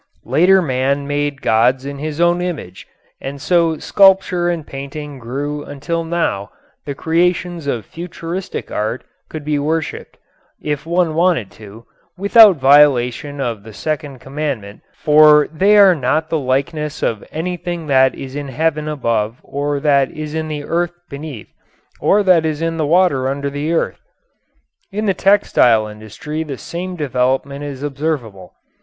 Later 0.25 0.63
man 0.63 1.05
made 1.05 1.43
gods 1.43 1.85
in 1.85 1.99
his 1.99 2.19
own 2.19 2.41
image, 2.41 2.87
and 3.21 3.39
so 3.39 3.77
sculpture 3.77 4.49
and 4.49 4.65
painting 4.65 5.19
grew 5.19 5.63
until 5.63 6.03
now 6.03 6.49
the 6.87 6.95
creations 6.95 7.67
of 7.67 7.85
futuristic 7.85 8.71
art 8.71 9.03
could 9.29 9.45
be 9.45 9.59
worshiped 9.59 10.17
if 10.59 10.87
one 10.87 11.13
wanted 11.13 11.51
to 11.51 11.85
without 12.17 12.55
violation 12.55 13.39
of 13.39 13.61
the 13.61 13.73
second 13.73 14.17
commandment, 14.17 14.81
for 14.95 15.47
they 15.53 15.77
are 15.77 15.93
not 15.93 16.31
the 16.31 16.39
likeness 16.39 17.03
of 17.03 17.23
anything 17.31 17.85
that 17.85 18.15
is 18.15 18.35
in 18.35 18.47
heaven 18.47 18.87
above 18.87 19.39
or 19.43 19.79
that 19.79 20.09
is 20.09 20.33
in 20.33 20.47
the 20.47 20.63
earth 20.63 20.95
beneath 21.11 21.53
or 21.99 22.23
that 22.23 22.43
is 22.43 22.59
in 22.59 22.77
the 22.77 22.87
water 22.87 23.27
under 23.27 23.51
the 23.51 23.71
earth. 23.71 23.99
In 24.91 25.05
the 25.05 25.13
textile 25.13 25.85
industry 25.85 26.41
the 26.41 26.57
same 26.57 26.95
development 26.95 27.63
is 27.63 27.83
observable. 27.83 28.55